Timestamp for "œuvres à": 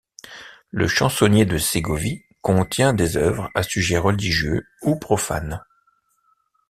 3.17-3.61